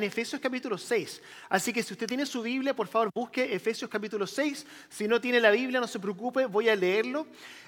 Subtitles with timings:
[0.00, 1.22] en Efesios capítulo 6.
[1.48, 4.66] Así que si usted tiene su Biblia, por favor busque Efesios capítulo 6.
[4.88, 7.26] Si no tiene la Biblia, no se preocupe, voy a leerlo.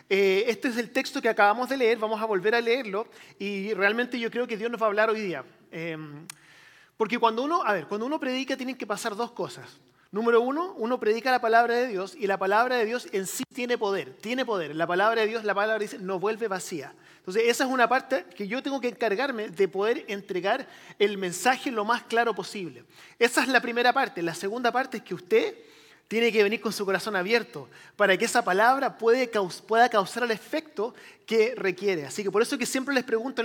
[0.09, 3.06] Eh, este es el texto que acabamos de leer, vamos a volver a leerlo
[3.38, 5.45] y realmente yo creo que Dios nos va a hablar hoy día.
[5.70, 6.26] Em,
[6.96, 9.78] porque cuando uno, a ver, cuando uno predica tienen que pasar dos cosas.
[10.12, 13.45] Número uno, uno predica la palabra de Dios y la palabra de Dios en sí
[13.55, 14.77] tiene poder, tiene poder.
[14.77, 16.93] La palabra de Dios, la palabra dice, no vuelve vacía.
[17.16, 21.71] Entonces, esa es una parte que yo tengo que encargarme de poder entregar el mensaje
[21.71, 22.85] lo más claro posible.
[23.19, 24.21] Esa es la primera parte.
[24.21, 25.55] La segunda parte es que usted
[26.09, 30.95] tiene que venir con su corazón abierto para que esa palabra pueda causar el efecto
[31.24, 32.04] que requiere.
[32.04, 33.43] Así que por eso que siempre les pregunto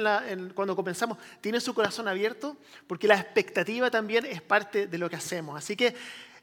[0.54, 2.58] cuando comenzamos, ¿tiene su corazón abierto?
[2.88, 5.58] Porque la expectativa también es parte de lo que hacemos.
[5.58, 5.96] Así que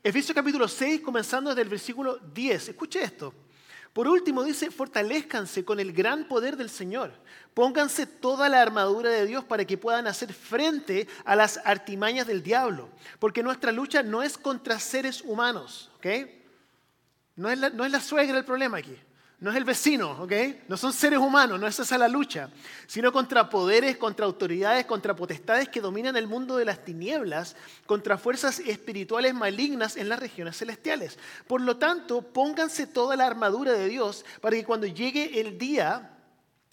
[0.04, 2.68] Efesios capítulo 6, comenzando desde el versículo 10.
[2.68, 3.32] Escuche esto.
[3.94, 7.10] Por último dice, fortalezcanse con el gran poder del Señor.
[7.54, 12.42] Pónganse toda la armadura de Dios para que puedan hacer frente a las artimañas del
[12.42, 12.90] diablo.
[13.18, 15.90] Porque nuestra lucha no es contra seres humanos.
[17.36, 17.58] no es
[17.90, 18.98] la suegra el problema aquí.
[19.44, 20.32] No es el vecino, ¿ok?
[20.68, 22.48] No son seres humanos, no es esa la lucha,
[22.86, 28.16] sino contra poderes, contra autoridades, contra potestades que dominan el mundo de las tinieblas, contra
[28.16, 31.18] fuerzas espirituales malignas en las regiones celestiales.
[31.46, 36.10] Por lo tanto, pónganse toda la armadura de Dios para que cuando llegue el día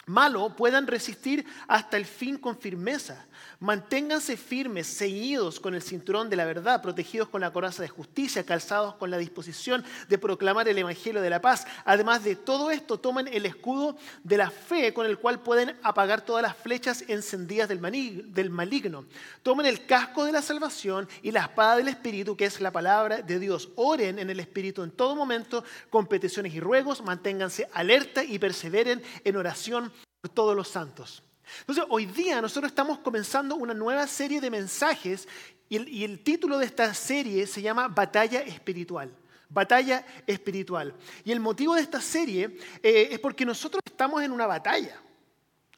[0.05, 3.25] malo puedan resistir hasta el fin con firmeza.
[3.59, 8.43] Manténganse firmes, ceñidos con el cinturón de la verdad, protegidos con la coraza de justicia,
[8.43, 11.67] calzados con la disposición de proclamar el Evangelio de la paz.
[11.85, 16.21] Además de todo esto, tomen el escudo de la fe con el cual pueden apagar
[16.21, 19.05] todas las flechas encendidas del maligno.
[19.43, 23.21] Tomen el casco de la salvación y la espada del Espíritu, que es la palabra
[23.21, 23.69] de Dios.
[23.75, 27.03] Oren en el Espíritu en todo momento con peticiones y ruegos.
[27.03, 31.23] Manténganse alerta y perseveren en oración por todos los santos.
[31.61, 35.27] Entonces, hoy día nosotros estamos comenzando una nueva serie de mensajes
[35.67, 39.11] y el, título de esta serie se llama Batalla Espiritual.
[39.49, 40.93] Batalla espiritual.
[41.25, 45.01] Y el motivo de esta serie eh, es porque nosotros estamos en una batalla.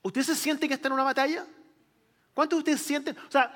[0.02, 1.46] ¿Usted se siente que está en una batalla?
[2.34, 3.18] ¿Cuántos de ustedes sienten?
[3.18, 3.56] O sea,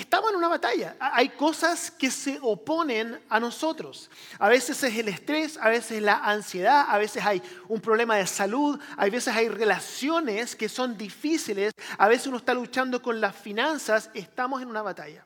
[0.00, 0.96] estamos en una batalla.
[1.00, 4.10] Hay cosas que se oponen a nosotros.
[4.38, 8.26] A veces es el estrés, a veces la ansiedad, a veces hay un problema de
[8.26, 13.34] salud, a veces hay relaciones que son difíciles, a veces uno está luchando con las
[13.34, 14.10] finanzas.
[14.14, 15.24] Estamos en una batalla.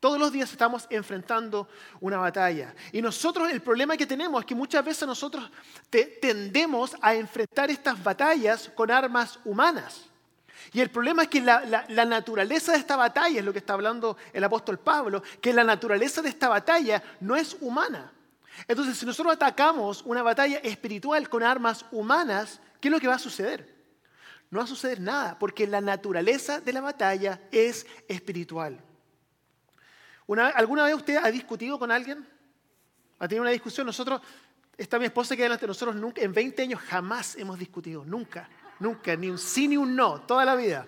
[0.00, 1.68] Todos los días estamos enfrentando
[2.00, 2.74] una batalla.
[2.90, 5.50] Y nosotros el problema que tenemos es que muchas veces nosotros
[6.20, 10.09] tendemos a enfrentar estas batallas con armas humanas.
[10.72, 14.16] Y el problema es que la, naturaleza de esta batalla, es lo que está hablando
[14.32, 18.12] el apóstol Pablo, que la naturaleza de esta batalla no es humana.
[18.68, 23.14] Entonces, si nosotros atacamos una batalla espiritual con armas humanas, ¿qué es lo que va
[23.14, 23.80] a suceder?
[24.50, 28.82] No va a suceder nada, porque la naturaleza de la batalla es espiritual.
[30.54, 32.26] ¿Alguna vez usted ha discutido con alguien?
[33.18, 33.86] ¿Ha tenido una discusión?
[33.86, 34.20] Nosotros,
[34.76, 38.48] está mi esposa que delante de nosotros, en 20 años jamás hemos discutido, nunca.
[38.80, 40.86] Nunca, ni un sí ni un no, toda la vida.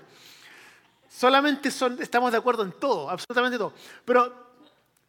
[1.08, 3.74] Solamente son, estamos de acuerdo en todo, absolutamente todo.
[4.04, 4.54] Pero,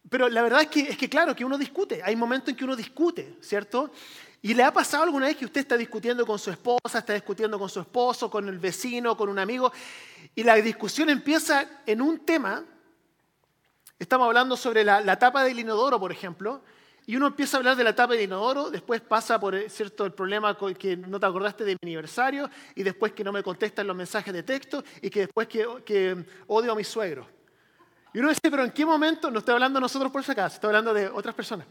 [0.09, 2.03] pero la verdad es que, es que, claro, que uno discute.
[2.03, 3.89] Hay momentos en que uno discute, ¿cierto?
[4.41, 7.57] ¿Y le ha pasado alguna vez que usted está discutiendo con su esposa, está discutiendo
[7.57, 9.71] con su esposo, con el vecino, con un amigo,
[10.35, 12.65] y la discusión empieza en un tema?
[13.97, 16.61] Estamos hablando sobre la, la tapa del inodoro, por ejemplo,
[17.05, 20.05] y uno empieza a hablar de la tapa de inodoro, después pasa por eh, cierto
[20.05, 23.87] el problema que no te acordaste de mi aniversario, y después que no me contestan
[23.87, 27.27] los mensajes de texto, y que después que, odio a mi suegro.
[28.13, 29.29] Y uno dice, pero ¿en qué momento?
[29.29, 31.67] No estoy hablando nosotros por si acaso, estoy hablando de otras personas.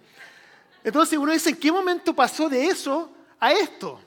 [0.84, 4.00] Entonces uno dice, ¿en qué momento pasó de eso a esto?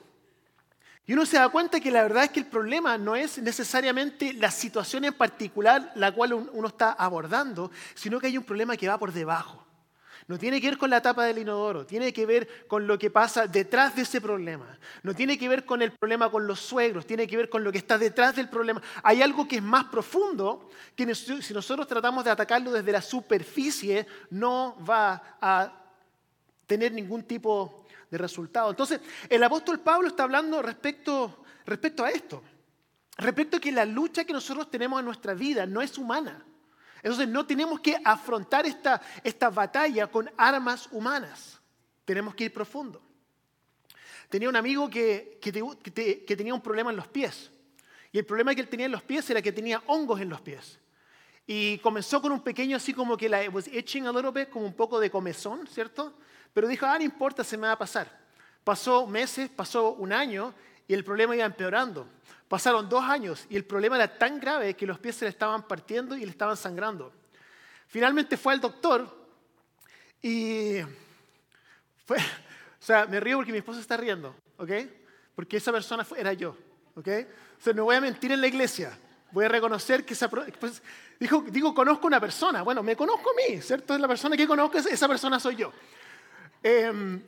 [1.06, 4.32] Y uno se da cuenta que la verdad es que el problema no es necesariamente
[4.34, 8.88] la situación en particular la cual uno está abordando, sino que hay un problema que
[8.88, 9.65] va por debajo.
[10.28, 13.10] No tiene que ver con la tapa del inodoro, tiene que ver con lo que
[13.10, 14.76] pasa detrás de ese problema.
[15.04, 17.70] No tiene que ver con el problema con los suegros, tiene que ver con lo
[17.70, 18.82] que está detrás del problema.
[19.04, 24.04] Hay algo que es más profundo, que si nosotros tratamos de atacarlo desde la superficie,
[24.30, 25.72] no va a
[26.66, 28.70] tener ningún tipo de resultado.
[28.70, 32.42] Entonces, el apóstol Pablo está hablando respecto, respecto a esto,
[33.16, 36.44] respecto a que la lucha que nosotros tenemos en nuestra vida no es humana.
[37.06, 41.60] Entonces no tenemos que afrontar esta, esta batalla con armas humanas.
[42.04, 43.00] Tenemos que ir profundo.
[44.28, 47.52] Tenía un amigo que, que, tenía un problema en los pies.
[48.10, 50.40] Y el problema que él tenía en los pies era que tenía hongos en los
[50.40, 50.80] pies.
[51.46, 54.66] Y comenzó con un pequeño así como que la was itching a little bit, como
[54.66, 56.12] un poco de comezón, ¿cierto?
[56.52, 58.10] Pero dijo, ah, no importa, se me va a pasar.
[58.64, 60.52] Pasó meses, pasó un año
[60.88, 62.08] y el problema iba empeorando.
[62.48, 65.66] Pasaron dos años y el problema era tan grave que los pies se le estaban
[65.66, 67.12] partiendo y le estaban sangrando.
[67.88, 69.26] Finalmente fue al doctor
[70.22, 70.78] y
[72.04, 72.22] fue, o
[72.78, 74.70] sea, me río porque mi esposa está riendo, ¿ok?
[75.34, 76.56] Porque esa persona era yo,
[76.94, 77.08] ¿ok?
[77.58, 78.96] O sea, no voy a mentir en la iglesia.
[79.32, 80.82] Voy a reconocer que esa pues,
[81.18, 82.62] dijo, digo, conozco una persona.
[82.62, 83.94] Bueno, me conozco a mí, ¿cierto?
[83.94, 85.72] Es la persona que conozco, esa persona soy yo.
[86.62, 87.20] Em,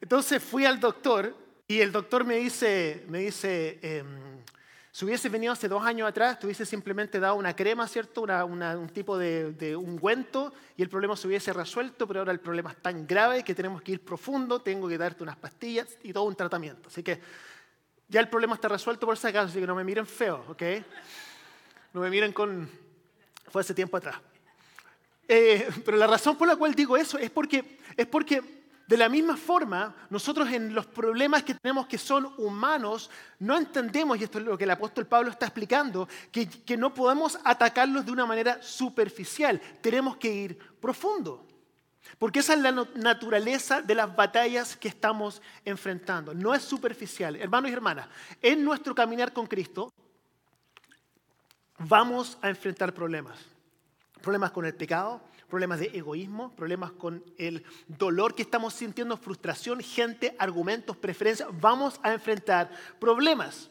[0.00, 4.29] entonces fui al doctor y el doctor me dice, me dice em,
[4.92, 8.22] si hubiese venido hace dos años atrás, te hubiese simplemente dado una crema, ¿cierto?
[8.22, 12.70] un tipo de, de ungüento y el problema se hubiese resuelto, pero ahora el problema
[12.70, 16.24] es tan grave que tenemos que ir profundo, tengo que darte unas pastillas y todo
[16.24, 16.88] un tratamiento.
[16.88, 17.20] Así que
[18.08, 20.62] ya el problema está resuelto por si acaso, así que no me miren feo, ¿ok?
[21.92, 22.68] No me miren con...
[23.48, 24.16] Fue hace tiempo atrás.
[25.28, 28.59] Eh, pero la razón por la cual digo eso es porque, es porque
[28.90, 33.08] de la misma forma, nosotros en los problemas que tenemos que son humanos,
[33.38, 36.92] no entendemos, y esto es lo que el apóstol Pablo está explicando, que, que no
[36.92, 41.46] podemos atacarlos de una manera superficial, tenemos que ir profundo.
[42.18, 46.34] Porque esa es la naturaleza de las batallas que estamos enfrentando.
[46.34, 47.36] No es superficial.
[47.36, 48.08] Hermanos y hermanas,
[48.42, 49.92] en nuestro caminar con Cristo
[51.78, 53.38] vamos a enfrentar problemas.
[54.20, 55.20] Problemas con el pecado,
[55.50, 61.48] problemas de egoísmo, problemas con el dolor que estamos sintiendo, frustración, gente, argumentos, preferencias.
[61.60, 63.68] Vamos a enfrentar problemas.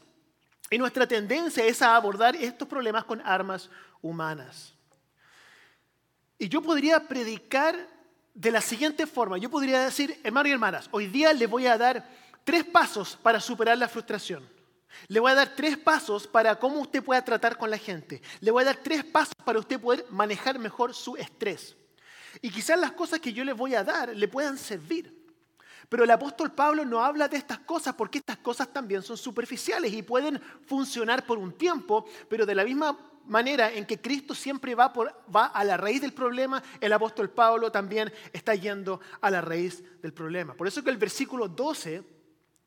[0.70, 3.70] Y nuestra tendencia es a abordar estos problemas con armas
[4.02, 4.76] humanas.
[6.38, 7.76] Y yo podría predicar
[8.34, 9.38] de la siguiente forma.
[9.38, 12.08] Yo podría decir, hermanos y hermanas, hoy día les voy a dar
[12.44, 14.59] tres pasos para superar la frustración.
[15.08, 18.22] Le voy a dar tres pasos para cómo usted pueda tratar con la gente.
[18.42, 21.76] Le voy a dar tres pasos para usted poder manejar mejor su estrés.
[22.42, 25.18] Y quizás las cosas que yo le voy a dar le puedan servir.
[25.90, 29.92] Pero el apóstol Pablo no habla de estas cosas porque estas cosas también son superficiales
[29.92, 34.76] y pueden funcionar por un tiempo, pero de la misma manera en que Cristo siempre
[34.76, 34.94] va,
[35.36, 39.84] va a la raíz del problema, el apóstol Pablo también está yendo a la raíz
[40.02, 40.54] del problema.
[40.54, 42.19] Por eso que el versículo 12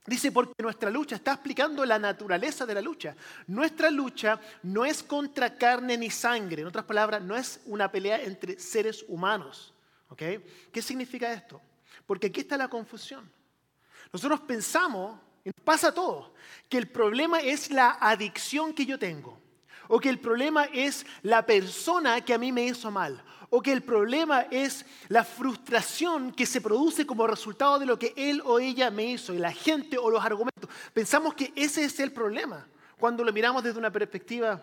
[0.04, 3.14] Dice, porque nuestra lucha, está explicando la naturaleza de la lucha.
[3.46, 6.62] Nuestra lucha no es contra carne ni sangre.
[6.62, 9.72] En otras palabras, no es una pelea entre seres humanos.
[10.16, 11.60] ¿Qué significa esto?
[12.04, 13.31] Porque aquí está la confusión.
[14.12, 16.34] Nosotros pensamos, y nos pasa todo,
[16.69, 19.40] que el problema es la adicción que yo tengo.
[19.88, 23.22] O que el problema es la persona que a mí me hizo mal
[23.54, 28.14] o que el problema es la frustración que se produce como resultado de lo que
[28.16, 30.70] él o ella me hizo, y la gente o los argumentos.
[30.94, 32.66] Pensamos que ese es el problema
[32.99, 34.58] cuando lo miramos desde una perspectiva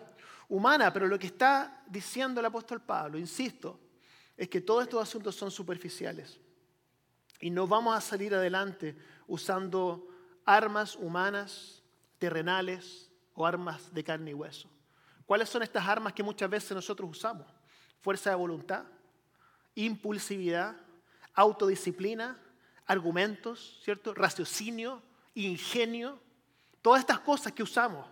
[0.48, 3.78] humana, pero lo que está diciendo el apóstol Pablo, insisto,
[4.36, 6.40] es que todos estos asuntos son superficiales
[7.38, 8.96] y no vamos a salir adelante
[9.28, 10.08] usando
[10.44, 11.84] armas humanas,
[12.18, 14.68] terrenales o armas de carne y hueso.
[15.26, 17.59] ¿Cuáles son estas armas que muchas veces nosotros usamos?
[18.00, 18.84] Fuerza de voluntad,
[19.74, 20.76] impulsividad,
[21.34, 22.38] autodisciplina,
[22.86, 24.14] argumentos, ¿cierto?
[24.14, 25.02] Raciocinio,
[25.34, 26.18] ingenio,
[26.82, 28.06] todas estas cosas que usamos.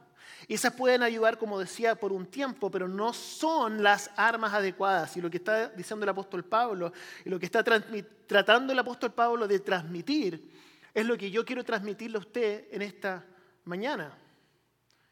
[0.46, 5.16] Y esas pueden ayudar, como decía, por un tiempo, pero no son las armas adecuadas.
[5.16, 6.92] Y lo que está diciendo el apóstol Pablo
[7.24, 10.50] y lo que está tratando el apóstol Pablo de transmitir
[10.94, 13.24] es lo que yo quiero transmitirle a usted en esta
[13.64, 14.16] mañana.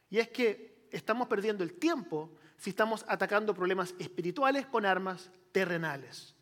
[0.08, 6.34] Y es que estamos perdiendo el tiempo si estamos atacando problemas espirituales con armas terrenales.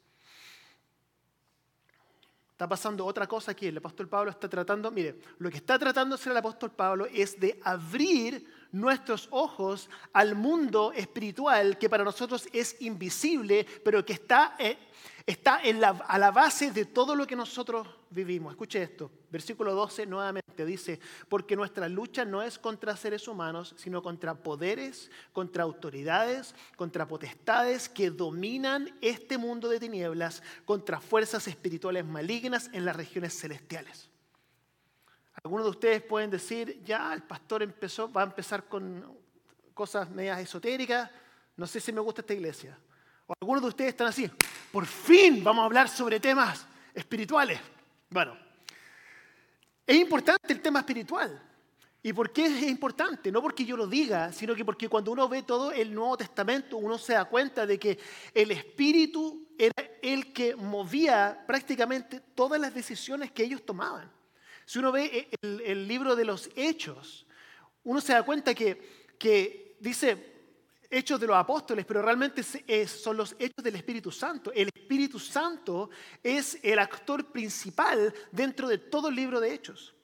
[2.53, 3.67] Está pasando otra cosa aquí.
[3.67, 7.39] El apóstol Pablo está tratando, mire, lo que está tratando hacer el apóstol Pablo es
[7.41, 14.57] de abrir nuestros ojos al mundo espiritual que para nosotros es invisible, pero que está
[14.59, 14.77] eh,
[15.27, 15.61] está
[16.07, 18.53] a la base de todo lo que nosotros vivimos.
[18.53, 24.03] Escuche esto, versículo 12 nuevamente dice, porque nuestra lucha no es contra seres humanos, sino
[24.03, 32.05] contra poderes, contra autoridades, contra potestades que dominan este mundo de tinieblas, contra fuerzas espirituales
[32.05, 34.14] malignas en las regiones celestiales.
[35.45, 39.05] Algunos de ustedes pueden decir, ya el pastor empezó, va a empezar con
[39.75, 41.11] cosas medias esotéricas,
[41.59, 42.79] no sé si me gusta esta iglesia.
[43.27, 44.31] O algunos de ustedes están así,
[44.73, 47.61] por fin vamos a hablar sobre temas espirituales.
[48.09, 48.39] Bueno,
[49.87, 51.43] es importante el tema espiritual.
[52.03, 53.31] ¿Y por qué es importante?
[53.31, 56.79] No porque yo lo diga, sino que porque cuando uno ve todo el Nuevo Testamento,
[56.79, 57.99] uno se da cuenta de que
[58.33, 64.11] el Espíritu era el que movía prácticamente todas las decisiones que ellos tomaban.
[64.67, 67.27] Si uno ve el, libro de los Hechos,
[67.85, 70.35] uno se da cuenta que, que dice,
[70.91, 72.43] hechos de los apóstoles, pero realmente
[72.87, 74.53] son los hechos del Espíritu Santo.
[74.53, 75.91] El Espíritu Santo
[76.23, 79.95] es el actor principal dentro de todo el libro de hechos.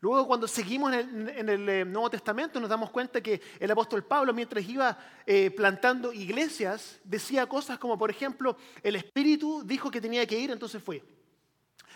[0.00, 4.34] Luego cuando seguimos en el, eh, Nuevo Testamento nos damos cuenta que el apóstol Pablo
[4.34, 10.26] mientras iba eh, plantando iglesias decía cosas como por ejemplo el Espíritu dijo que tenía
[10.26, 11.02] que ir, entonces fue.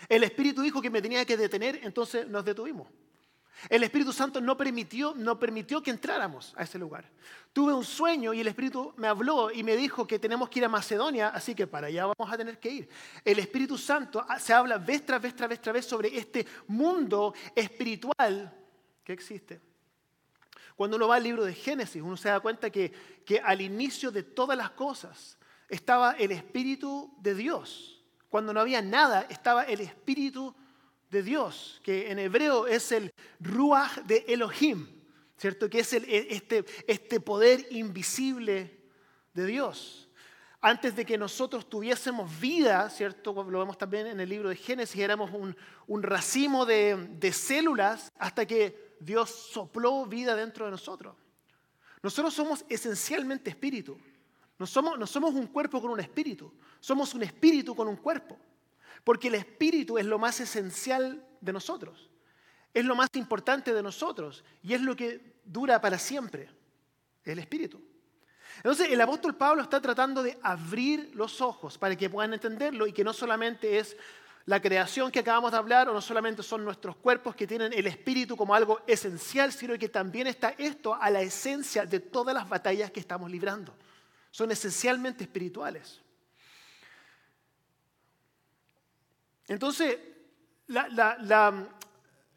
[0.09, 2.87] El Espíritu dijo que me tenía que detener, entonces nos detuvimos.
[3.69, 7.05] El Espíritu Santo no permitió, no permitió que entráramos a ese lugar.
[7.53, 10.65] Tuve un sueño y el Espíritu me habló y me dijo que tenemos que ir
[10.65, 12.89] a Macedonia, así que para allá vamos a tener que ir.
[13.23, 18.51] El Espíritu Santo se habla vez tras vez tras vez tras sobre este mundo espiritual
[19.03, 19.61] que existe.
[20.75, 22.91] Cuando uno va al libro de Génesis, uno se da cuenta que,
[23.23, 25.37] que al inicio de todas las cosas
[25.69, 28.00] estaba el Espíritu de Dios.
[28.31, 30.55] Cuando no había nada, estaba el Espíritu
[31.09, 34.87] de Dios, que en hebreo es el Ruach de Elohim,
[35.35, 35.69] ¿cierto?
[35.69, 38.79] Que es el, este, este poder invisible
[39.33, 40.07] de Dios.
[40.61, 43.33] Antes de que nosotros tuviésemos vida, ¿cierto?
[43.33, 45.53] Lo vemos también en el libro de Génesis, éramos un,
[45.87, 51.17] un racimo de, de células hasta que Dios sopló vida dentro de nosotros.
[52.01, 53.99] Nosotros somos esencialmente espíritu.
[54.61, 58.37] No somos, somos un cuerpo con un espíritu, somos un espíritu con un cuerpo.
[59.03, 62.11] Porque el espíritu es lo más esencial de nosotros.
[62.71, 66.47] Es lo más importante de nosotros y es lo que dura para siempre,
[67.23, 67.81] el espíritu.
[68.57, 72.93] Entonces el apóstol Pablo está tratando de abrir los ojos para que puedan entenderlo y
[72.93, 73.97] que no solamente es
[74.45, 77.87] la creación que acabamos de hablar o no solamente son nuestros cuerpos que tienen el
[77.87, 82.47] espíritu como algo esencial, sino que también está esto a la esencia de todas las
[82.47, 83.73] batallas que estamos librando.
[84.31, 86.01] Son esencialmente espirituales.
[89.47, 89.99] Entonces,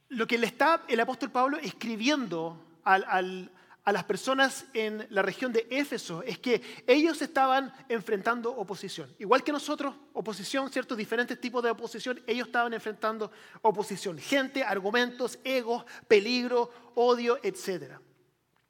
[0.08, 5.68] lo que le está el apóstol Pablo escribiendo a las personas en la región de
[5.70, 9.14] Éfeso es que ellos estaban enfrentando oposición.
[9.20, 13.30] Igual que nosotros, oposición, ciertos diferentes tipos de oposición, ellos estaban enfrentando
[13.62, 14.18] oposición.
[14.18, 18.00] Gente, argumentos, egos, peligro, odio, etc.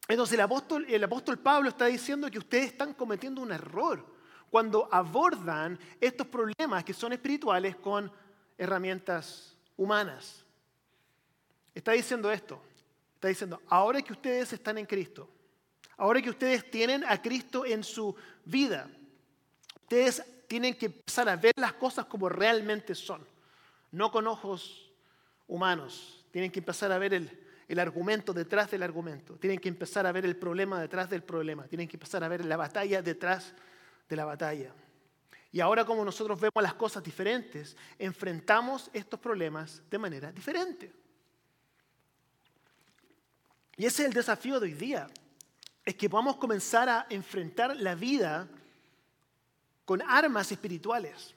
[0.09, 4.05] Entonces el apóstol, el apóstol Pablo está diciendo que ustedes están cometiendo un error
[4.51, 8.13] cuando abordan estos problemas que son espirituales con
[8.59, 10.45] herramientas humanas.
[11.75, 12.61] Está diciendo esto.
[13.15, 15.29] Está diciendo, ahora que ustedes están en Cristo,
[15.97, 18.91] ahora que ustedes tienen a Cristo en su vida,
[19.81, 23.27] ustedes tienen que empezar a ver las cosas como realmente son,
[23.91, 24.93] no con ojos
[25.49, 26.27] humanos.
[26.31, 29.37] Tienen que empezar a ver el, el argumento detrás del argumento.
[29.37, 31.67] Tienen que empezar a ver el problema detrás del problema.
[31.67, 33.55] Tienen que empezar a ver la batalla detrás
[34.09, 34.73] de la batalla.
[35.53, 40.93] Y ahora como nosotros vemos las cosas diferentes, enfrentamos estos problemas de manera diferente.
[43.77, 45.09] Y ese es el desafío de hoy día,
[45.85, 48.49] es que podamos comenzar a enfrentar la vida
[49.85, 51.35] con armas espirituales.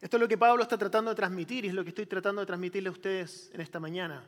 [0.00, 2.40] Esto es lo que Pablo está tratando de transmitir y es lo que estoy tratando
[2.40, 4.24] de transmitirle a ustedes en esta mañana.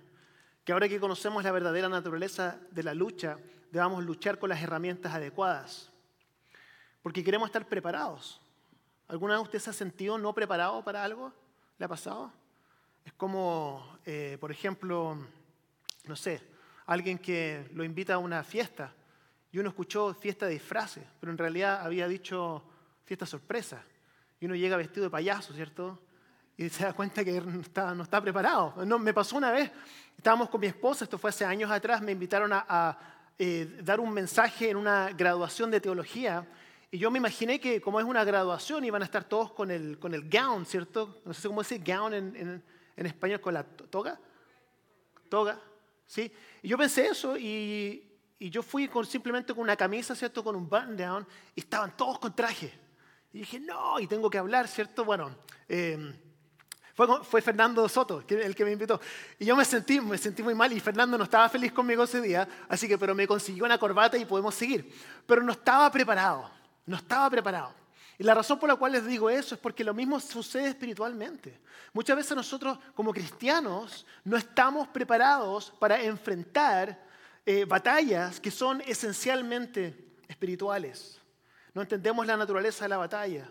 [0.64, 3.38] Que ahora que conocemos la verdadera naturaleza de la lucha,
[3.70, 5.90] debamos luchar con las herramientas adecuadas
[7.02, 8.40] porque queremos estar preparados.
[9.08, 11.32] ¿Alguna vez usted se ha sentido no preparado para algo?
[11.78, 12.30] ¿Le ha pasado?
[13.04, 15.16] Es como, eh, por ejemplo,
[16.04, 16.42] no sé,
[16.84, 18.92] alguien que lo invita a una fiesta
[19.50, 22.62] y uno escuchó fiesta de disfraces, pero en realidad había dicho
[23.04, 23.82] fiesta sorpresa.
[24.40, 26.00] Y uno llega vestido de payaso, ¿cierto?
[26.56, 28.84] Y se da cuenta que no está, no está preparado.
[28.84, 29.70] No, me pasó una vez,
[30.16, 32.98] estábamos con mi esposa, esto fue hace años atrás, me invitaron a,
[33.38, 36.44] eh, dar un mensaje en una graduación de teología
[36.90, 39.98] y yo me imaginé que como es una graduación iban a estar todos con el,
[39.98, 41.20] con el gown, ¿cierto?
[41.24, 42.62] No sé cómo decir gown en,
[42.96, 44.18] en, español, con la toga.
[45.28, 45.60] Toga,
[46.06, 46.32] ¿sí?
[46.62, 48.02] Y yo pensé eso y,
[48.38, 50.42] y yo fui con, simplemente con una camisa, ¿cierto?
[50.42, 52.87] Con un button down y estaban todos con traje.
[53.32, 55.04] Y dije, no, y tengo que hablar, ¿cierto?
[55.04, 55.36] Bueno,
[55.68, 56.14] em,
[56.94, 59.00] fue, fue, Fernando Soto el que me invitó.
[59.38, 62.20] Y yo me sentí, me sentí muy mal y Fernando no estaba feliz conmigo ese
[62.20, 64.92] día, así que, pero me consiguió una corbata y podemos seguir.
[65.26, 66.50] Pero no estaba preparado.
[66.86, 67.74] No estaba preparado.
[68.18, 71.60] Y la razón por la cual les digo eso es porque lo mismo sucede espiritualmente.
[71.92, 77.00] Muchas veces nosotros como cristianos no estamos preparados para enfrentar
[77.46, 81.17] eh, batallas que son esencialmente espirituales.
[81.78, 83.48] No entendemos la naturaleza de la batalla.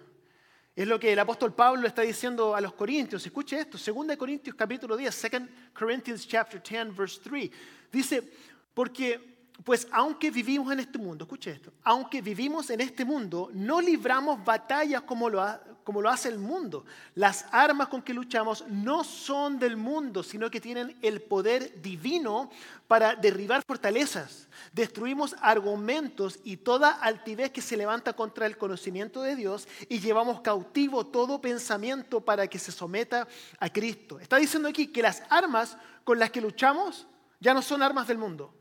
[0.76, 3.26] Es lo que el apóstol Pablo está diciendo a los corintios.
[3.26, 5.42] Escuche esto, 2 Corintios capítulo 10, 2
[5.74, 7.50] Corinthians chapter 10 verse 3.
[7.90, 8.34] Dice,
[8.74, 13.82] porque pues aunque vivimos en este mundo, escuche esto, aunque vivimos en este mundo, no
[13.82, 15.44] libramos batallas como lo,
[15.84, 16.86] como lo hace el mundo.
[17.16, 22.50] Las armas con que luchamos no son del mundo, sino que tienen el poder divino
[22.88, 24.48] para derribar fortalezas.
[24.74, 30.42] Destruimos argumentos y toda altivez que se levanta contra el conocimiento de Dios y llevamos
[30.42, 33.28] cautivo todo pensamiento para que se someta
[33.60, 34.20] a Cristo.
[34.20, 37.08] Está diciendo aquí que las armas con las que luchamos
[37.40, 38.54] ya no son armas del mundo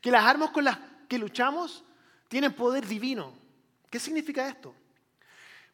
[0.00, 0.78] que las armas con las
[1.08, 1.84] que luchamos
[2.28, 3.32] tienen poder divino.
[3.90, 4.74] ¿Qué significa esto?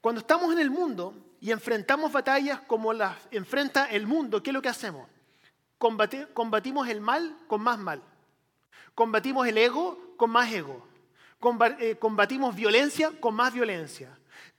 [0.01, 4.55] Cuando estamos en el mundo y enfrentamos batallas como las enfrenta el mundo, ¿qué es
[4.55, 5.09] lo que hacemos?
[6.33, 8.03] combatimos el mal con más mal.
[8.95, 10.87] Combatimos el ego con más ego.
[11.79, 14.17] Eh, combatimos violencia con más violencia.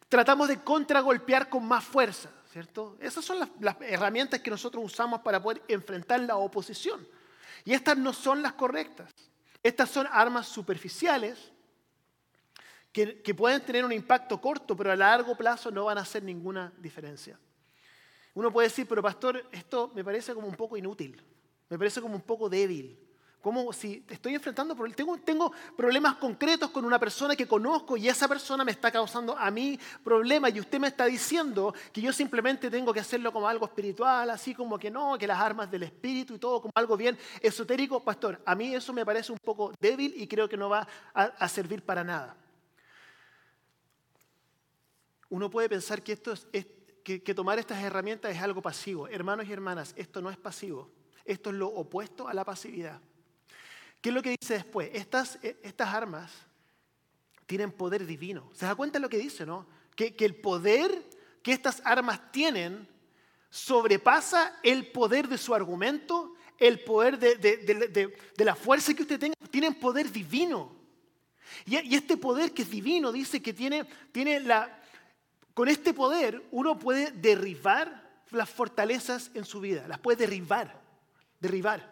[0.08, 2.96] Tratamos de contragolpear con más fuerza, ¿cierto?
[3.00, 7.08] Esas son las herramientas que nosotros usamos para poder enfrentar la oposición.
[7.64, 9.12] Y estas no son las correctas.
[9.66, 11.52] Estas son armas superficiales
[12.92, 16.72] que, pueden tener un impacto corto, pero a largo plazo no van a hacer ninguna
[16.78, 17.40] diferencia.
[18.36, 21.20] Uno puede decir, pero pastor, esto me parece como un poco inútil,
[21.68, 22.96] me parece como un poco débil.
[23.46, 28.28] Como si estoy enfrentando tengo, tengo problemas concretos con una persona que conozco y esa
[28.28, 32.72] persona me está causando a mí problemas y usted me está diciendo que yo simplemente
[32.72, 36.34] tengo que hacerlo como algo espiritual, así como que no, que las armas del espíritu
[36.34, 38.04] y todo como algo bien esotérico.
[38.04, 41.48] Pastor, a mí eso me parece un poco débil y creo que no va a,
[41.48, 42.36] servir para nada.
[45.30, 46.66] Uno puede pensar que, esto es,
[47.04, 49.08] que tomar estas herramientas es algo pasivo.
[49.08, 50.90] Hermanos y hermanas, esto no es pasivo.
[51.24, 53.00] Esto es lo opuesto a la pasividad.
[54.06, 54.92] ¿Qué es lo que dice después?
[54.94, 56.32] Estas, eh, estas armas
[57.48, 58.52] tienen poder divino.
[58.54, 59.66] ¿Se da cuenta de lo que dice, no?
[59.96, 61.10] Que, el poder
[61.42, 62.88] que estas armas tienen
[63.50, 69.34] sobrepasa el poder de su argumento, el poder de, la fuerza que usted tenga.
[69.50, 70.76] Tienen poder divino.
[71.66, 74.84] Y, y, este poder que es divino dice que tiene, tiene la...
[75.56, 79.88] Con este poder uno puede derribar las fortalezas en su vida.
[79.88, 80.80] Las puede derribar.
[81.40, 81.92] Derribar.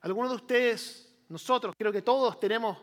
[0.00, 2.78] Algunos de ustedes nosotros, creo que todos tenemos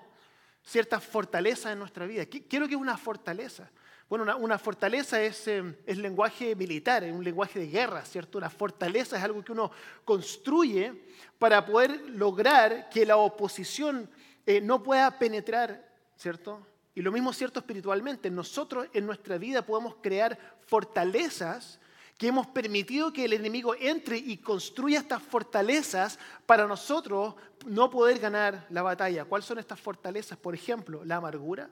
[0.63, 2.25] ciertas fortalezas en nuestra vida.
[2.25, 3.69] ¿Qué, lo que es una fortaleza?
[4.09, 8.37] Bueno, una, fortaleza es, eh, es, lenguaje militar, es un lenguaje de guerra, ¿cierto?
[8.37, 9.71] Una fortaleza es algo que uno
[10.05, 11.05] construye
[11.39, 14.09] para poder lograr que la oposición
[14.45, 16.65] eh, no pueda penetrar, ¿cierto?
[16.95, 18.29] Y lo mismo es cierto espiritualmente.
[18.29, 21.79] Nosotros en nuestra vida podemos crear fortalezas
[22.17, 28.19] que hemos permitido que el enemigo entre y construya estas fortalezas para nosotros no poder
[28.19, 29.25] ganar la batalla.
[29.25, 30.37] ¿Cuáles son estas fortalezas?
[30.37, 31.69] Por ejemplo, la amargura.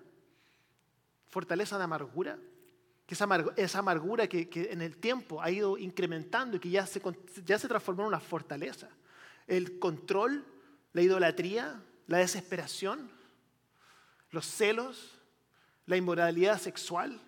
[1.29, 2.37] Fortaleza de amargura.
[3.05, 7.01] Que esa, amargura que, en el tiempo ha ido incrementando y que ya se,
[7.45, 8.89] ya se transformó en una fortaleza.
[9.47, 10.45] El control,
[10.93, 13.11] la idolatría, la desesperación,
[14.31, 15.19] los celos,
[15.85, 17.19] la inmoralidad sexual,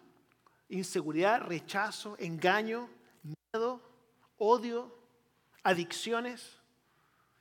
[0.70, 2.90] inseguridad, rechazo, engaño,
[4.38, 4.94] odio,
[5.64, 6.60] adicciones.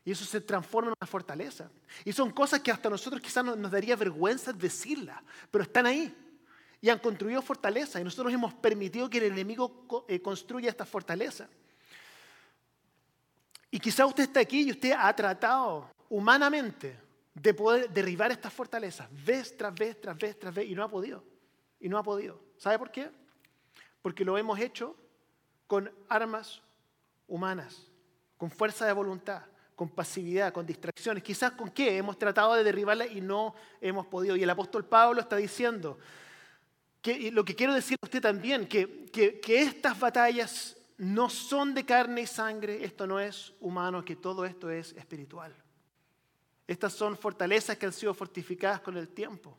[0.04, 1.70] Y eso se transforma en una fortaleza.
[2.04, 6.14] Y son cosas que hasta nosotros quizás nos, daría vergüenza decirlas, pero están ahí.
[6.80, 8.00] Y han construido fortaleza.
[8.00, 11.48] Y nosotros hemos permitido que el enemigo eh, construya esta fortaleza.
[13.70, 16.98] Y quizá usted está aquí y usted ha tratado humanamente
[17.32, 20.88] de poder derribar estas fortalezas, vez tras vez, tras vez, tras vez, y no ha
[20.88, 21.24] podido.
[21.80, 22.38] Y no ha podido.
[22.58, 23.10] ¿Sabe por qué?
[24.02, 24.96] Porque lo hemos hecho
[25.72, 26.60] con armas
[27.26, 27.90] humanas,
[28.36, 29.40] con fuerza de voluntad,
[29.74, 31.22] con pasividad, con distracciones.
[31.22, 34.36] Quizás con qué hemos tratado de derribarla y no hemos podido.
[34.36, 35.98] Y el apóstol Pablo está diciendo,
[37.00, 41.86] que, lo que quiero decir a usted también, que, que, estas batallas no son de
[41.86, 45.54] carne y sangre, esto no es humano, que todo esto es espiritual.
[46.66, 49.56] Estas son fortalezas que han sido fortificadas con el tiempo.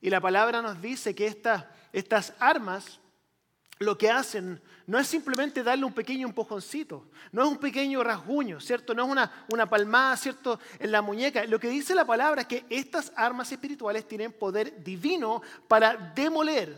[0.00, 1.26] Y la palabra nos dice que
[1.92, 3.00] estas armas
[3.78, 8.60] lo que hacen no es simplemente darle un pequeño empujoncito, no es un pequeño rasguño,
[8.60, 8.94] ¿cierto?
[8.94, 10.58] No es una, una palmada, ¿cierto?
[10.78, 11.44] En la muñeca.
[11.44, 16.76] Lo que dice la palabra es que estas armas espirituales tienen poder divino para demoler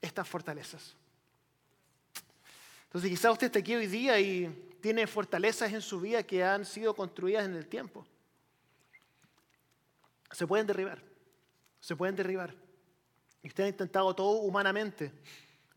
[0.00, 0.94] estas fortalezas.
[2.84, 6.64] Entonces quizá usted está aquí hoy día y tiene fortalezas en su vida que han
[6.64, 8.06] sido construidas en el tiempo.
[10.30, 11.02] Se pueden derribar,
[11.80, 12.54] se pueden derribar.
[13.42, 15.12] Y usted ha intentado todo humanamente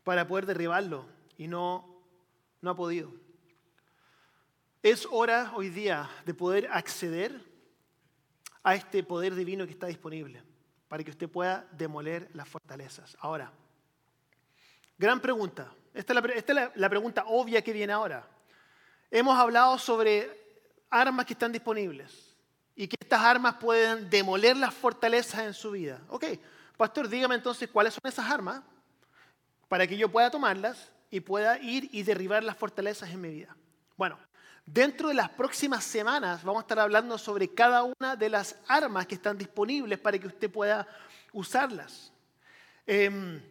[0.04, 2.00] para poder derribarlo y no,
[2.60, 3.10] no ha podido.
[4.82, 7.40] Es hora hoy día de poder acceder
[8.62, 10.42] a este poder divino que está disponible
[10.88, 13.16] para que usted pueda demoler las fortalezas.
[13.20, 13.50] Ahora,
[14.98, 15.72] gran pregunta.
[15.94, 18.28] Esta es, la, la pregunta obvia que viene ahora.
[19.10, 20.30] Hemos hablado sobre
[20.90, 22.36] armas que están disponibles.
[22.76, 26.00] y que estas armas pueden demoler las fortalezas en su vida.
[26.08, 26.24] Ok,
[26.76, 28.62] pastor, dígame entonces cuáles son esas armas
[29.74, 33.56] para que yo pueda tomarlas y pueda ir y derribar las fortalezas en mi vida.
[33.96, 34.16] Bueno,
[34.64, 39.04] dentro de las próximas semanas vamos a estar hablando sobre cada una de las armas
[39.08, 40.86] que están disponibles para que usted pueda
[41.32, 42.12] usarlas.
[42.86, 43.42] Em,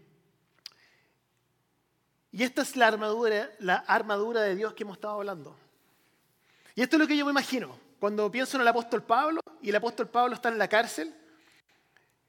[2.31, 5.57] y esta es la armadura, la armadura de Dios que hemos estado hablando.
[6.73, 7.77] Y esto es lo que yo me imagino.
[7.99, 11.13] Cuando pienso en el apóstol Pablo y el apóstol Pablo está en la cárcel,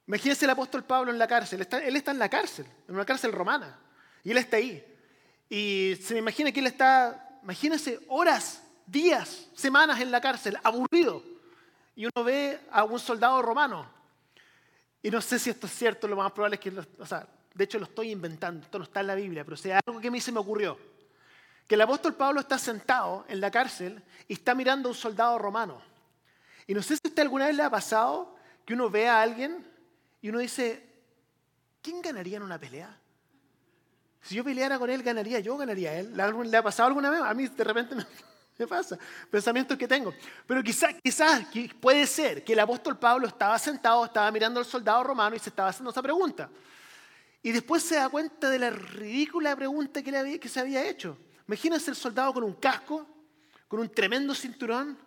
[0.08, 1.60] imagínense el apóstol Pablo en la cárcel.
[1.60, 3.82] él está en la cárcel, en una cárcel romana.
[4.24, 4.84] Y él está ahí.
[5.48, 11.22] Y se me imagina que él está, imagínense, horas, días, semanas en la cárcel, aburrido.
[11.94, 13.86] Y uno ve a un soldado romano.
[15.02, 17.64] Y no sé si esto es cierto, lo más probable es que, o sea, de
[17.64, 20.10] hecho lo estoy inventando, esto no está en la Biblia, pero sea algo que a
[20.10, 20.76] mí se me ocurrió
[21.66, 25.38] que el apóstol Pablo está sentado en la cárcel y está mirando a un soldado
[25.38, 25.80] romano.
[26.66, 29.66] Y no sé si usted alguna vez le ha pasado que uno ve a alguien
[30.20, 30.86] y uno dice,
[31.82, 32.98] ¿quién ganaría en una pelea?
[34.24, 36.16] Si yo peleara con él, ganaría yo, ganaría él.
[36.16, 37.20] ¿Le ha pasado alguna vez?
[37.20, 37.94] A mí de repente
[38.58, 38.98] me, pasa,
[39.30, 40.14] pensamientos que tengo.
[40.46, 41.46] Pero quizás, quizás
[41.78, 45.50] puede ser que el apóstol Pablo estaba sentado, estaba mirando al soldado romano y se
[45.50, 46.48] estaba haciendo esa pregunta.
[47.42, 51.18] Y después se da cuenta de la ridícula pregunta que, le que se había hecho.
[51.46, 53.06] Imagínense el soldado con un casco,
[53.68, 54.98] con un tremendo cinturón,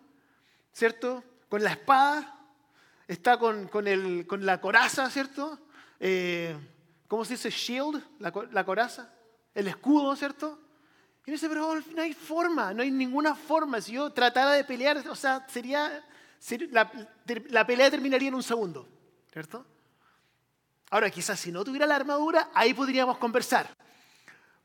[0.72, 1.24] ¿cierto?
[1.48, 2.38] Con la espada,
[3.08, 3.68] está con,
[4.40, 5.58] la coraza, ¿cierto?
[5.98, 6.56] Eh,
[7.08, 7.50] ¿Cómo se dice?
[7.50, 9.12] Shield, la, coraza,
[9.54, 10.60] el escudo, ¿cierto?
[11.26, 13.80] Y dice, pero no hay forma, no hay ninguna forma.
[13.80, 16.04] Si yo tratara de pelear, o sea, sería,
[16.70, 16.90] la,
[17.48, 18.86] la pelea terminaría en un segundo,
[19.32, 19.66] ¿cierto?
[20.90, 23.68] Ahora, quizás si no tuviera la armadura, ahí podríamos conversar.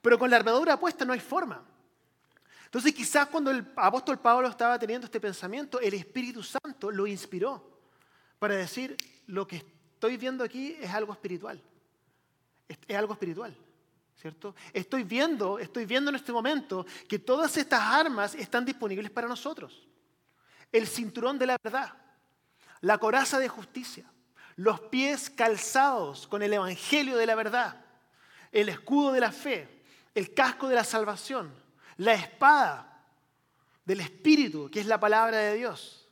[0.01, 1.63] Pero con la armadura puesta no hay forma.
[2.65, 7.79] Entonces quizás cuando el apóstol Pablo estaba teniendo este pensamiento, el Espíritu Santo lo inspiró
[8.39, 11.61] para decir, lo que estoy viendo aquí es algo espiritual.
[12.87, 13.55] Es algo espiritual,
[14.19, 14.55] ¿cierto?
[14.71, 19.87] Estoy viendo, estoy viendo en este momento que todas estas armas están disponibles para nosotros.
[20.71, 21.93] El cinturón de la verdad,
[22.81, 24.05] la coraza de justicia,
[24.55, 27.83] los pies calzados con el evangelio de la verdad,
[28.51, 29.83] el escudo de la fe,
[30.13, 31.53] el casco de la salvación,
[31.97, 33.05] la espada
[33.85, 36.07] del Espíritu, que es la palabra de Dios.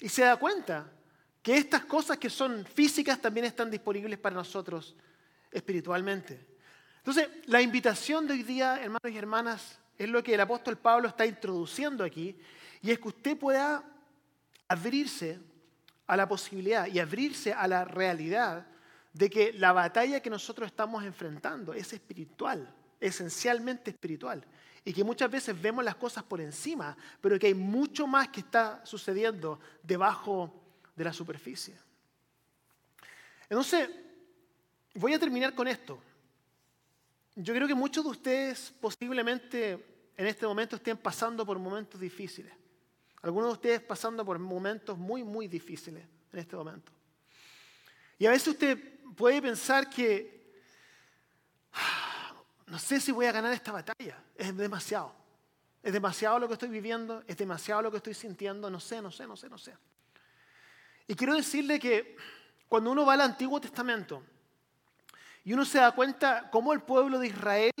[0.00, 0.90] Y se da cuenta
[1.42, 4.94] que estas cosas que son físicas también están disponibles para nosotros
[5.52, 6.46] espiritualmente.
[6.98, 11.08] Entonces, la invitación de hoy día, hermanos y hermanas, es lo que el apóstol Pablo
[11.08, 12.36] está introduciendo aquí,
[12.80, 13.84] y es que usted pueda
[14.66, 15.38] abrirse
[16.06, 18.66] a la posibilidad y abrirse a la realidad
[19.12, 24.44] de que la batalla que nosotros estamos enfrentando es espiritual esencialmente espiritual
[24.84, 28.40] y que muchas veces vemos las cosas por encima, pero que hay mucho más que
[28.40, 30.52] está sucediendo debajo
[30.96, 31.76] de la superficie.
[33.48, 33.90] Entonces,
[34.94, 36.02] voy a terminar con esto.
[37.34, 39.72] Yo creo que muchos de ustedes posiblemente
[40.16, 42.52] en este momento estén pasando por momentos difíciles.
[43.22, 46.92] Algunos de ustedes pasando por momentos muy, muy difíciles en este momento.
[48.18, 50.52] Y a veces usted puede pensar que
[52.66, 54.22] no sé si voy a ganar esta batalla.
[54.36, 55.14] Es demasiado.
[55.82, 59.10] Es demasiado lo que estoy viviendo, es demasiado lo que estoy sintiendo, no sé, no
[59.10, 59.76] sé, no sé, no sé.
[61.08, 62.16] Y quiero decirle que
[62.68, 64.22] cuando uno va al Antiguo Testamento
[65.44, 67.72] y uno se da cuenta cómo el pueblo de Israel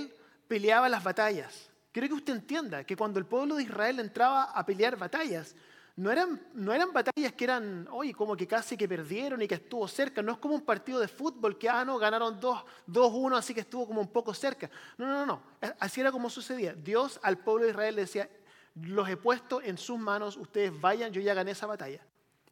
[0.48, 4.66] peleaba las batallas, quiero que usted entienda que cuando el pueblo de Israel entraba a
[4.66, 5.54] pelear batallas,
[5.94, 9.56] no eran, no eran batallas que eran, oye, como que casi que perdieron y que
[9.56, 10.22] estuvo cerca.
[10.22, 13.86] No es como un partido de fútbol que, ah, no, ganaron 2-1, así que estuvo
[13.86, 14.70] como un poco cerca.
[14.96, 15.42] No, no, no.
[15.78, 16.72] Así era como sucedía.
[16.72, 18.30] Dios al pueblo de Israel le decía,
[18.74, 22.00] los he puesto en sus manos, ustedes vayan, yo ya gané esa batalla.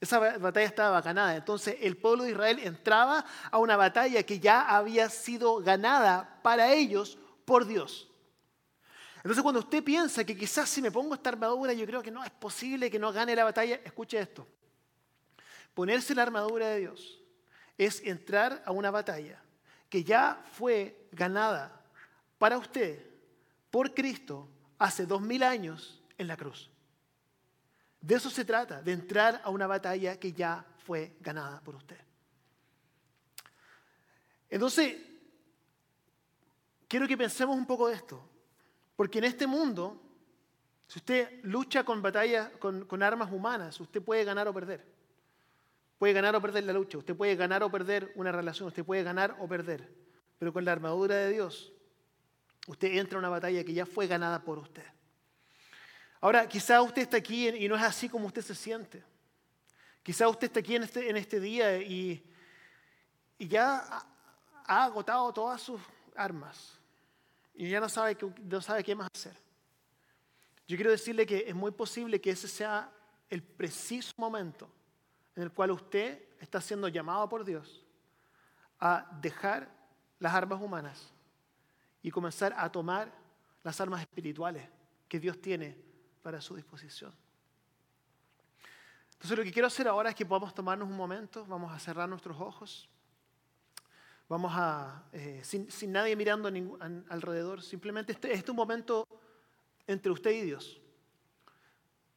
[0.00, 1.36] Esa batalla estaba ganada.
[1.36, 6.72] Entonces el pueblo de Israel entraba a una batalla que ya había sido ganada para
[6.72, 8.08] ellos por Dios.
[9.16, 12.24] Entonces cuando usted piensa que quizás si me pongo esta armadura, yo creo que no
[12.24, 14.46] es posible que no gane la batalla, escuche esto.
[15.74, 17.20] Ponerse la armadura de Dios
[17.76, 19.42] es entrar a una batalla
[19.90, 21.82] que ya fue ganada
[22.38, 23.04] para usted
[23.70, 26.70] por Cristo hace dos mil años en la cruz.
[28.00, 31.98] De eso se trata, de entrar a una batalla que ya fue ganada por usted.
[34.48, 34.96] Entonces,
[36.88, 38.26] quiero que pensemos un poco de esto.
[38.96, 39.98] Porque en este mundo,
[40.86, 44.84] si usted lucha con batallas, con, armas humanas, usted puede ganar o perder.
[45.98, 49.02] Puede ganar o perder la lucha, usted puede ganar o perder una relación, usted puede
[49.02, 49.88] ganar o perder.
[50.38, 51.72] Pero con la armadura de Dios,
[52.66, 54.84] usted entra a una batalla que ya fue ganada por usted.
[56.20, 59.02] Ahora, quizá usted está aquí y no es así como usted se siente.
[60.02, 62.22] Quizá usted está aquí en este, este día y,
[63.38, 64.06] ya ha,
[64.66, 65.80] ha agotado todas sus
[66.14, 66.78] armas
[67.54, 69.36] y ya no sabe, no sabe qué más hacer.
[70.68, 72.92] Yo quiero decirle que es muy posible que ese sea
[73.28, 74.70] el preciso momento
[75.34, 77.84] en el cual usted está siendo llamado por Dios
[78.78, 79.68] a dejar
[80.18, 81.12] las armas humanas
[82.02, 83.12] y comenzar a tomar
[83.62, 84.68] las armas espirituales
[85.08, 85.89] que Dios tiene
[86.22, 87.12] para su disposición.
[89.12, 92.08] Entonces lo que quiero hacer ahora es que podamos tomarnos un momento, vamos a cerrar
[92.08, 92.88] nuestros ojos,
[94.28, 96.48] vamos a, eh, sin, nadie mirando
[97.08, 99.06] alrededor, simplemente este, este, es un momento
[99.86, 100.80] entre usted y Dios.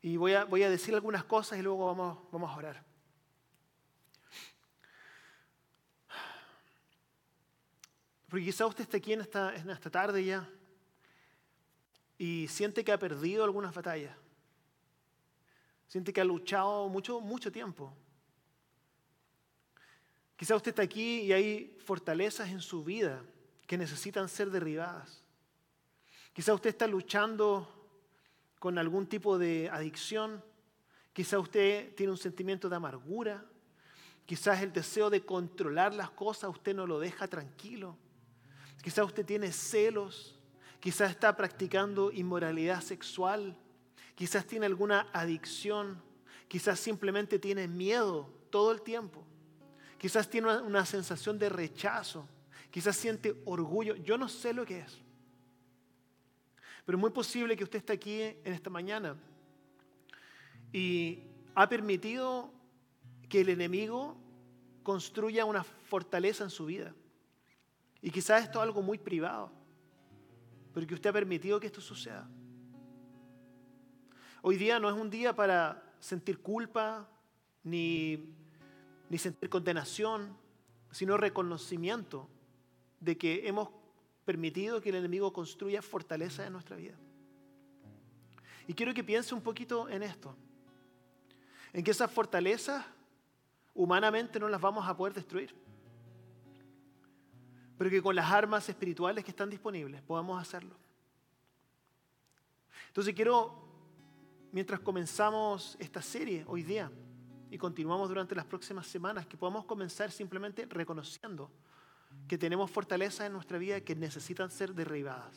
[0.01, 2.83] Y voy a, voy a decir algunas cosas y luego vamos, vamos a orar.
[8.29, 10.49] Porque quizá usted esté aquí en esta, en esta tarde ya
[12.23, 14.15] y siente que ha perdido algunas batallas.
[15.89, 17.93] Siente que ha luchado mucho, mucho tiempo.
[20.37, 23.21] Quizá usted está aquí y hay fortalezas en su vida
[23.67, 25.21] que necesitan ser derribadas.
[26.31, 27.67] Quizá usted está luchando
[28.57, 30.41] con algún tipo de adicción.
[31.11, 33.43] Quizá usted tiene un sentimiento de amargura.
[34.25, 37.97] Quizás el deseo de controlar las cosas usted no lo deja tranquilo.
[38.81, 40.39] Quizá usted tiene celos.
[40.83, 43.55] Quizás está practicando inmoralidad sexual.
[44.15, 46.03] Quizás tiene alguna adicción,
[46.49, 49.25] quizás simplemente tiene miedo todo el tiempo,
[49.97, 52.27] quizás tiene una, sensación de rechazo,
[52.69, 55.01] quizás siente orgullo, yo no sé lo que es.
[56.85, 59.15] Pero es muy posible que usted esté aquí en esta mañana
[60.73, 61.23] y
[61.55, 62.51] ha permitido
[63.29, 64.17] que el enemigo
[64.83, 66.93] construya una fortaleza en su vida.
[68.01, 69.62] Y quizás esto es algo muy privado,
[70.73, 72.27] pero que usted ha permitido que esto suceda.
[74.41, 77.07] Hoy día no es un día para sentir culpa
[77.63, 78.35] ni,
[79.09, 80.35] ni sentir condenación,
[80.91, 82.27] sino reconocimiento
[82.99, 83.69] de que hemos
[84.25, 86.97] permitido que el enemigo construya fortaleza en nuestra vida.
[88.67, 90.35] Y quiero que piense un poquito en esto,
[91.73, 92.85] en que esas fortalezas
[93.73, 95.53] humanamente no las vamos a poder destruir,
[97.83, 100.73] pero que con las armas espirituales que están disponibles podamos hacerlo.
[102.87, 103.61] Entonces quiero
[104.53, 106.89] mientras comenzamos esta serie hoy día
[107.51, 111.51] y continuamos durante las próximas semanas, que podamos comenzar simplemente reconociendo
[112.25, 115.35] que tenemos fortalezas en nuestra vida que necesitan ser derribadas.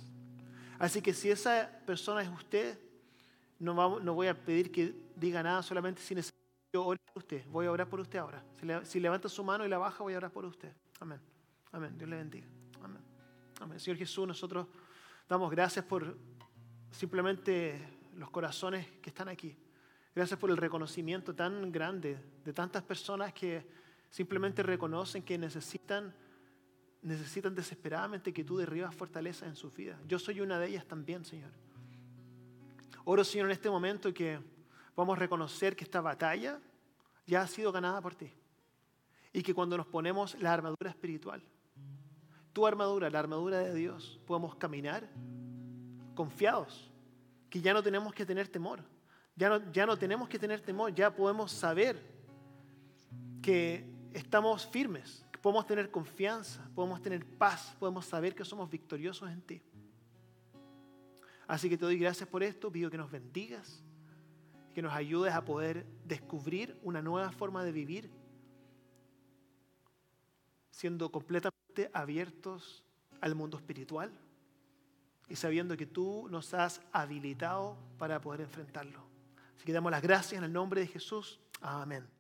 [0.78, 2.78] Así que si esa persona es usted,
[3.58, 3.74] no,
[4.14, 6.36] voy a pedir que diga nada, solamente si necesito
[6.74, 7.44] orar por usted.
[7.48, 8.44] Voy a orar por usted ahora.
[8.84, 10.72] Si, levanta su mano y la baja, voy a orar por usted.
[11.00, 11.20] Amén.
[11.76, 11.98] Amén.
[11.98, 12.46] Dios le bendiga.
[12.82, 13.02] Amén.
[13.60, 13.78] Amén.
[13.78, 14.66] Señor Jesús, nosotros
[15.28, 16.16] damos gracias por
[16.90, 19.54] simplemente los corazones que están aquí.
[20.14, 23.66] Gracias por el reconocimiento tan grande de tantas personas que
[24.08, 26.14] simplemente reconocen que necesitan,
[27.02, 30.00] necesitan desesperadamente que tú derribas fortaleza en su vida.
[30.08, 31.50] Yo soy una de ellas también, Señor.
[33.04, 34.40] Oro, Señor, en este momento que
[34.96, 36.58] vamos a reconocer que esta batalla
[37.26, 38.32] ya ha sido ganada por ti.
[39.30, 41.42] Y que cuando nos ponemos la armadura espiritual,
[42.56, 45.06] tu armadura, la armadura de Dios, podemos caminar
[46.14, 46.90] confiados
[47.50, 48.82] que ya no tenemos que tener temor.
[49.34, 52.00] Ya no, ya no tenemos que tener temor, ya podemos saber
[53.42, 59.30] que estamos firmes, que podemos tener confianza, podemos tener paz, podemos saber que somos victoriosos
[59.30, 59.62] en ti.
[61.46, 63.84] Así que te doy gracias por esto, pido que nos bendigas,
[64.74, 68.10] que nos ayudes a poder descubrir una nueva forma de vivir,
[70.70, 71.55] siendo completamente
[71.92, 72.84] abiertos
[73.20, 74.10] al mundo espiritual
[75.28, 79.00] y sabiendo que tú nos has habilitado para poder enfrentarlo.
[79.56, 81.40] Así que damos las gracias en el nombre de Jesús.
[81.60, 82.15] Amén.